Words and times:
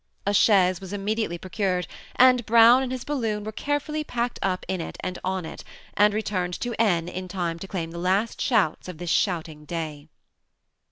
A 0.25 0.33
chaise 0.33 0.81
was 0.81 0.93
immediately 0.93 1.37
procured; 1.37 1.85
and 2.15 2.43
Brown 2.47 2.81
and 2.81 2.91
his 2.91 3.03
balloon 3.03 3.43
were 3.43 3.51
carefully 3.51 4.03
{fticked 4.03 4.39
up 4.41 4.65
in 4.67 4.81
it 4.81 4.97
and 5.01 5.19
on 5.23 5.45
it, 5.45 5.63
and 5.93 6.11
returned 6.11 6.59
to 6.61 6.73
N. 6.81 7.07
in 7.07 7.27
time 7.27 7.59
to 7.59 7.67
claim 7.67 7.91
the 7.91 7.99
last 7.99 8.41
shouts 8.41 8.87
of 8.87 8.97
this 8.97 9.11
shouting 9.11 9.63
day. 9.63 10.07